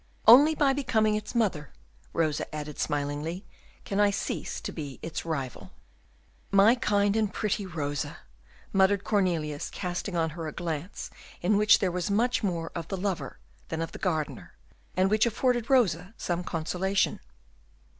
[0.27, 1.69] Only by becoming its mother,"
[2.11, 3.45] Rosa added, smilingly,
[3.85, 5.73] "can I cease to be its rival."
[6.49, 8.17] "My kind and pretty Rosa!"
[8.73, 11.11] muttered Cornelius casting on her a glance
[11.43, 13.37] in which there was much more of the lover
[13.67, 14.55] than of the gardener,
[14.97, 17.19] and which afforded Rosa some consolation.